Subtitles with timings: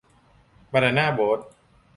[0.71, 1.39] บานาน่าโบ๊ท